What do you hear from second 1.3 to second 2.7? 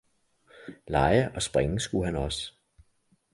og springe skulle han også.